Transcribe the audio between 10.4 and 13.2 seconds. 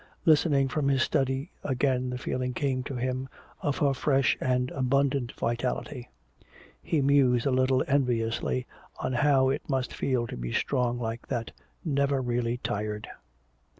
strong like that, never really tired.